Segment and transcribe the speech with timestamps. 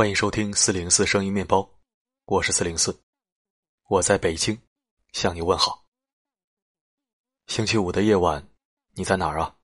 [0.00, 1.78] 欢迎收听四零四声音面包，
[2.24, 3.02] 我是四零四，
[3.86, 4.58] 我在北京
[5.12, 5.84] 向你问好。
[7.48, 8.48] 星期五的夜晚，
[8.94, 9.54] 你在哪儿啊？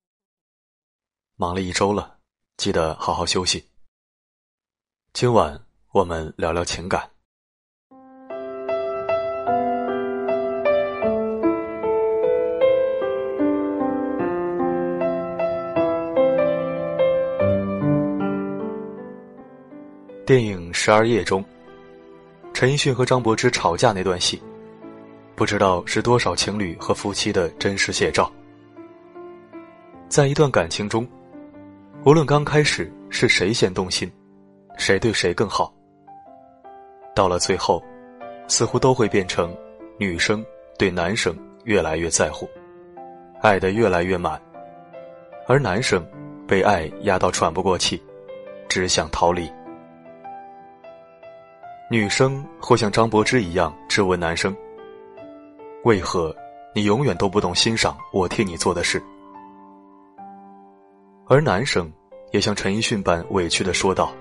[1.37, 2.21] 忙了一周了，
[2.59, 3.71] 记得好好休息。
[5.15, 7.16] 今晚我们聊聊情感。
[20.27, 21.45] 电影《十二夜》中，
[22.53, 24.43] 陈奕迅和张柏芝吵架那段戏，
[25.37, 28.29] 不知道是多少情侣和夫妻的真实写照。
[30.09, 31.07] 在一段感情中，
[32.05, 34.11] 无论刚开始是谁先动心，
[34.77, 35.73] 谁对谁更好，
[37.15, 37.81] 到了最后，
[38.49, 39.57] 似乎都会变成
[39.97, 40.45] 女生
[40.77, 42.51] 对男生越来越在乎，
[43.43, 44.43] 爱的越来越满，
[45.47, 46.05] 而男生
[46.49, 48.03] 被爱压到喘不过气，
[48.69, 49.49] 只想逃离。
[51.89, 54.53] 女生会像张柏芝一样质问男生
[55.85, 56.35] ：“为何
[56.75, 59.01] 你永远都不懂欣赏我替你做的事？”
[61.29, 61.89] 而男生
[62.33, 64.13] 也像陈奕迅般委屈的说道：“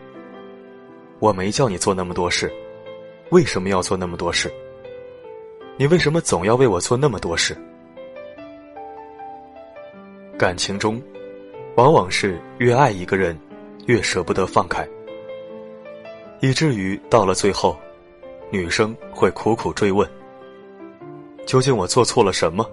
[1.17, 2.53] 我没叫你做那么多事，
[3.31, 4.53] 为什么要做那么多事？
[5.75, 7.57] 你为什么总要为我做那么多事？”
[10.37, 11.01] 感情中，
[11.77, 13.35] 往往是越爱一个人，
[13.87, 14.87] 越舍不得放开。
[16.41, 17.77] 以至于到了最后，
[18.51, 20.07] 女生会苦苦追问
[21.47, 22.69] ：“究竟我做错了什么？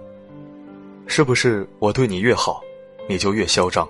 [1.07, 2.61] 是不是我对你越好，
[3.07, 3.87] 你就越嚣张？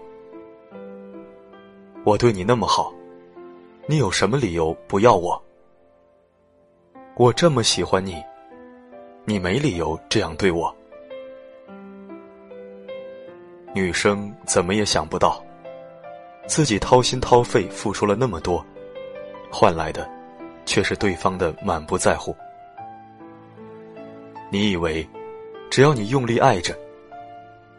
[2.04, 2.94] 我对你那么好，
[3.88, 5.42] 你有什么理由不要我？
[7.16, 8.16] 我这么喜欢你，
[9.26, 10.74] 你没理由这样对我。”
[13.76, 15.44] 女生怎么也想不到，
[16.48, 18.64] 自己掏心掏肺付出了那么多。
[19.56, 20.10] 换来的，
[20.66, 22.36] 却是对方的满不在乎。
[24.52, 25.08] 你以为，
[25.70, 26.76] 只要你用力爱着，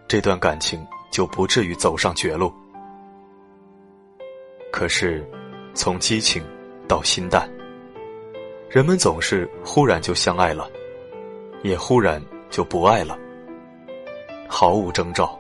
[0.07, 2.55] 这段感情就不至于走上绝路。
[4.71, 5.29] 可是，
[5.75, 6.45] 从激情
[6.87, 7.51] 到心淡，
[8.69, 10.71] 人们总是忽然就相爱了，
[11.65, 13.19] 也忽然就不爱了，
[14.49, 15.37] 毫无征兆，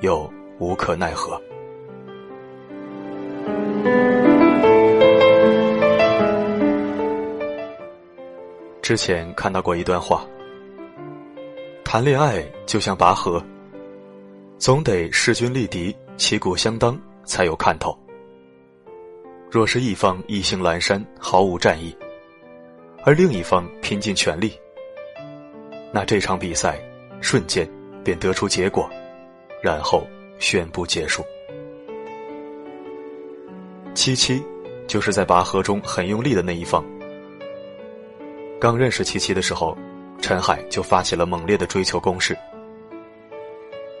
[0.00, 0.28] 又
[0.58, 1.40] 无可奈何。
[8.88, 10.26] 之前看到过一段话：
[11.84, 13.44] 谈恋爱就像拔河，
[14.56, 17.94] 总得势均力敌、旗鼓相当才有看头。
[19.50, 21.94] 若是一方意兴阑珊、毫无战意，
[23.04, 24.58] 而另一方拼尽全力，
[25.92, 26.80] 那这场比赛
[27.20, 27.70] 瞬间
[28.02, 28.88] 便得出结果，
[29.62, 30.02] 然后
[30.38, 31.22] 宣布结束。
[33.92, 34.42] 七七
[34.86, 36.82] 就是在拔河中很用力的那一方。
[38.60, 39.76] 刚认识七七的时候，
[40.20, 42.36] 陈海就发起了猛烈的追求攻势。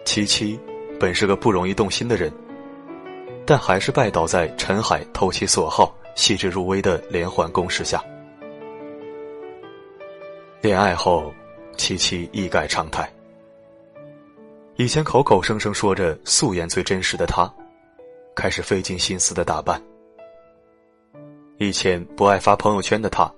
[0.04, 0.58] 七七
[0.98, 2.32] 本是个不容易动心的人，
[3.46, 8.02] 但还是拜倒在陈海投其所好、细致入微的连环攻势下。
[10.60, 11.32] 恋爱后，
[11.76, 13.08] 七七一改常态。
[14.74, 17.48] 以前口口声声说着素颜最真实的她，
[18.34, 19.80] 开始费尽心思的打扮。
[21.58, 23.32] 以前不爱发朋友圈的他。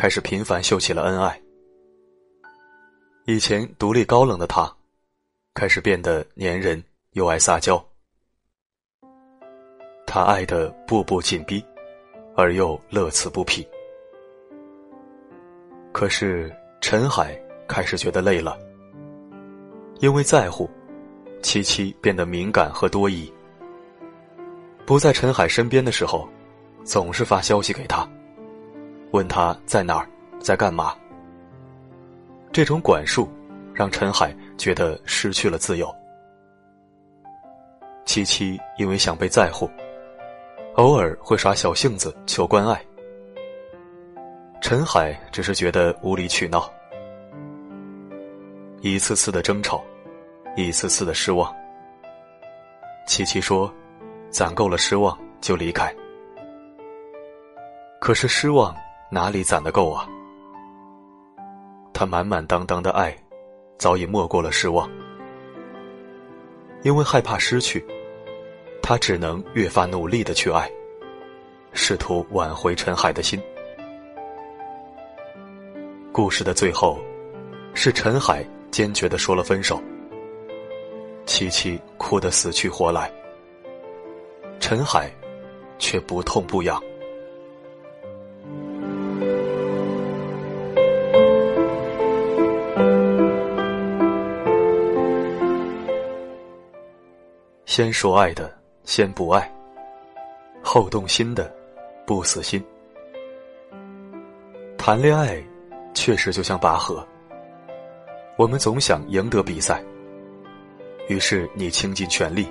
[0.00, 1.42] 开始频繁秀起了恩爱。
[3.24, 4.72] 以前独立高冷的他，
[5.54, 6.80] 开始变得粘人
[7.14, 7.84] 又爱撒娇。
[10.06, 11.60] 他爱的步步紧逼，
[12.36, 13.66] 而又乐此不疲。
[15.90, 18.56] 可是陈海开始觉得累了，
[19.98, 20.70] 因为在乎，
[21.42, 23.28] 七七变得敏感和多疑。
[24.86, 26.28] 不在陈海身边的时候，
[26.84, 28.08] 总是发消息给他。
[29.10, 30.08] 问他在哪儿，
[30.40, 30.94] 在干嘛？
[32.52, 33.28] 这种管束
[33.74, 35.94] 让陈海觉得失去了自由。
[38.04, 39.70] 七七因为想被在乎，
[40.74, 42.80] 偶尔会耍小性子求关爱。
[44.60, 46.70] 陈海只是觉得无理取闹，
[48.80, 49.82] 一次次的争吵，
[50.56, 51.54] 一次次的失望。
[53.06, 53.72] 七七说
[54.30, 55.94] ：“攒够了失望就离开。”
[58.00, 58.74] 可是失望。
[59.10, 60.06] 哪里攒得够啊？
[61.94, 63.16] 他满满当当的爱，
[63.78, 64.88] 早已没过了失望。
[66.82, 67.84] 因为害怕失去，
[68.82, 70.70] 他只能越发努力的去爱，
[71.72, 73.40] 试图挽回陈海的心。
[76.12, 76.98] 故事的最后，
[77.74, 79.80] 是陈海坚决的说了分手。
[81.24, 83.10] 七七哭得死去活来，
[84.60, 85.10] 陈海
[85.78, 86.82] 却不痛不痒。
[97.78, 98.52] 先说爱的，
[98.82, 99.40] 先不爱；
[100.60, 101.48] 后动心的，
[102.04, 102.60] 不死心。
[104.76, 105.40] 谈恋爱，
[105.94, 107.06] 确实就像拔河，
[108.36, 109.80] 我们总想赢得比赛，
[111.06, 112.48] 于是你倾尽全力，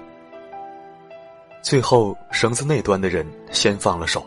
[1.62, 4.26] 最后绳子那端的人先放了手，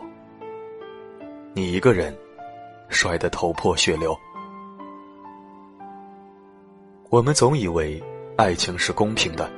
[1.55, 2.15] 你一个人
[2.89, 4.15] 摔得头破血流。
[7.09, 7.99] 我们总以为
[8.37, 9.51] 爱情是公平的，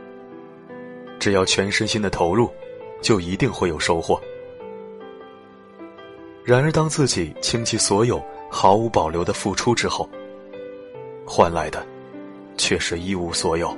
[1.24, 2.52] 只要全身心的投入，
[3.02, 4.20] 就一定会有收获。
[6.44, 8.22] 然而，当自己倾其所有。
[8.52, 10.08] 毫无保留的付出之后，
[11.26, 11.84] 换来的
[12.58, 13.74] 却是一无所有。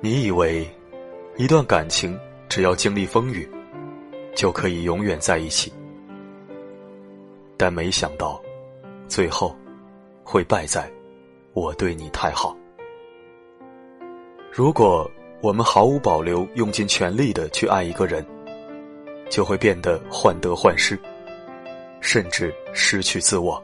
[0.00, 0.66] 你以为
[1.36, 2.16] 一段感情
[2.48, 3.46] 只要经历风雨，
[4.36, 5.70] 就可以永远在一起，
[7.56, 8.40] 但没想到
[9.08, 9.54] 最后
[10.22, 10.88] 会败在
[11.54, 12.56] 我对你太好。
[14.56, 15.10] 如果
[15.40, 18.24] 我们毫无保留、用尽全力的去爱一个人，
[19.28, 20.96] 就会变得患得患失。
[22.00, 23.60] 甚至失去自我，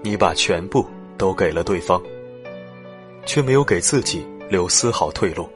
[0.00, 0.86] 你把全部
[1.18, 2.02] 都给了对方，
[3.26, 5.46] 却没有给自己留丝毫退路。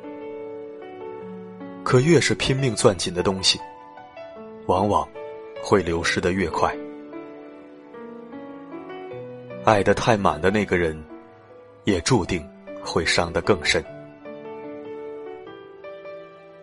[1.82, 3.58] 可越是拼命攥紧的东西，
[4.66, 5.08] 往往
[5.62, 6.70] 会流失的越快。
[9.64, 11.02] 爱得太满的那个人，
[11.84, 12.46] 也注定
[12.84, 13.82] 会伤得更深。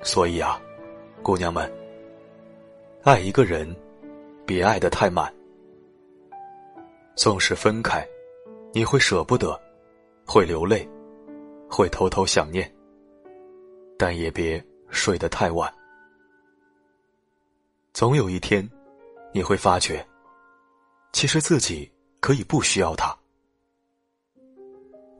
[0.04, 0.62] 所以啊，
[1.22, 1.72] 姑娘们，
[3.04, 3.76] 爱一个人。
[4.44, 5.34] 别爱得太满，
[7.16, 8.06] 纵使分开，
[8.74, 9.58] 你会舍不得，
[10.26, 10.86] 会流泪，
[11.70, 12.70] 会偷偷想念，
[13.98, 15.74] 但也别睡得太晚。
[17.94, 18.68] 总有一天，
[19.32, 20.06] 你会发觉，
[21.14, 21.90] 其实自己
[22.20, 23.11] 可以不需要他。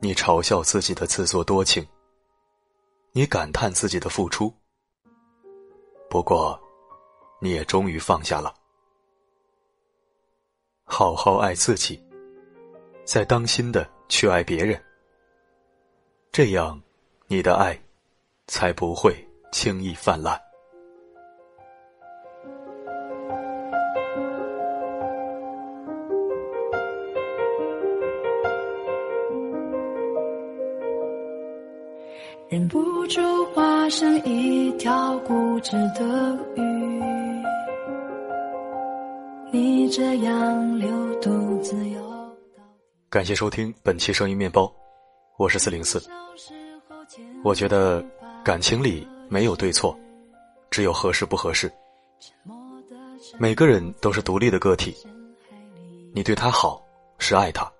[0.04, 1.86] 你嘲笑自己的自作多情，
[3.12, 4.52] 你感叹自己的付出，
[6.10, 6.60] 不过，
[7.40, 8.52] 你也终于放下了。
[10.82, 12.02] 好好爱自己，
[13.04, 14.82] 再当心的去爱别人，
[16.32, 16.82] 这样，
[17.28, 17.80] 你的爱
[18.48, 19.14] 才不会
[19.52, 20.36] 轻易泛滥。
[32.52, 33.18] 忍不住
[33.54, 37.42] 化身一条固执的鱼。
[39.50, 41.98] 你这样流独自游。
[43.08, 44.70] 感谢收听本期声音面包，
[45.38, 45.98] 我是四零四。
[47.42, 48.04] 我觉得
[48.44, 49.98] 感情里没有对错，
[50.70, 51.72] 只有合适不合适。
[53.38, 54.94] 每个人都是独立的个体，
[56.12, 56.84] 你对他好
[57.16, 57.72] 是爱他，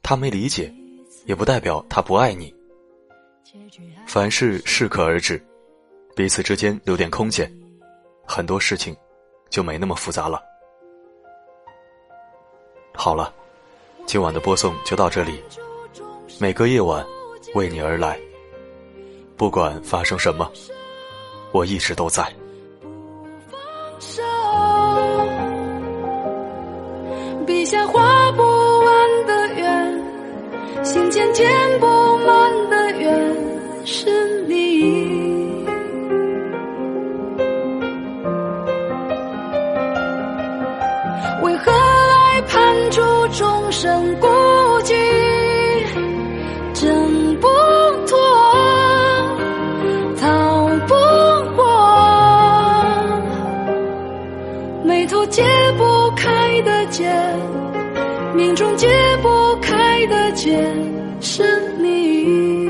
[0.00, 0.72] 他没理解，
[1.26, 2.54] 也不代表他不爱你。
[4.06, 5.40] 凡事适可而止，
[6.14, 7.50] 彼此之间留点空间，
[8.26, 8.96] 很多事情
[9.50, 10.42] 就没那么复杂了。
[12.92, 13.32] 好了，
[14.06, 15.42] 今晚的播送就到这里。
[16.40, 17.04] 每个夜晚，
[17.54, 18.18] 为你而来。
[19.36, 20.50] 不管发生什么，
[21.52, 22.24] 我一直都在。
[27.46, 31.86] 笔下画不完的圆，心间填不
[55.14, 55.44] 头解
[55.78, 57.08] 不开的结，
[58.34, 58.88] 命中解
[59.22, 60.58] 不开的结，
[61.20, 61.44] 是
[61.80, 62.63] 你。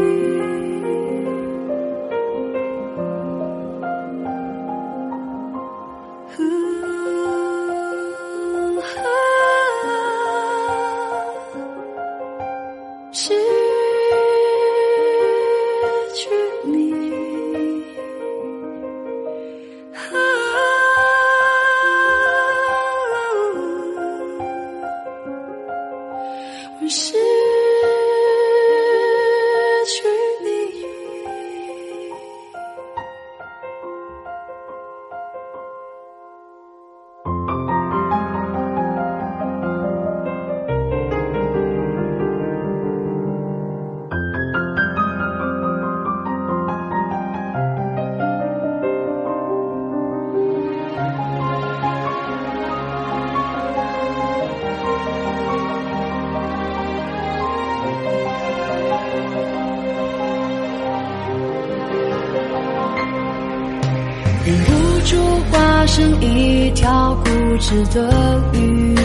[65.94, 68.96] 化身一条固执的鱼。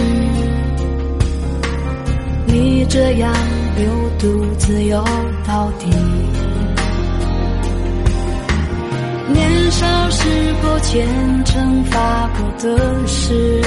[2.48, 3.31] 你这样
[3.77, 3.86] 流
[4.17, 5.03] 独自游
[5.48, 5.86] 到底。
[9.31, 10.27] 年少时
[10.63, 11.08] 过虔
[11.46, 13.62] 诚发过的誓，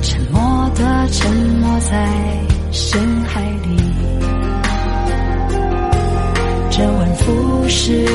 [0.00, 2.08] 沉默的沉没在
[2.72, 3.76] 深海里。
[6.70, 8.06] 周而复始，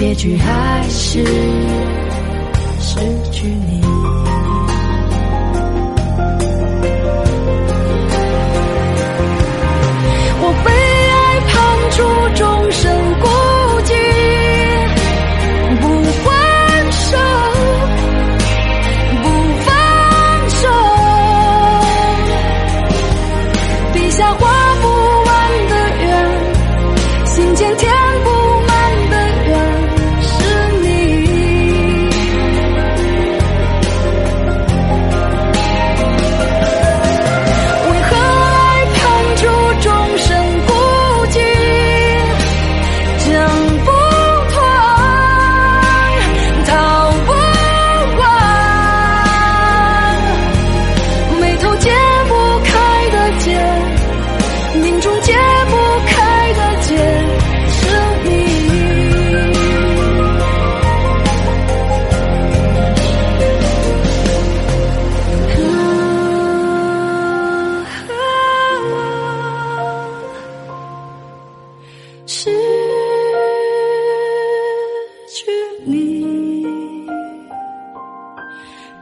[0.00, 1.22] 结局还是
[2.80, 3.79] 失去你。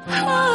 [0.07, 0.48] 啊。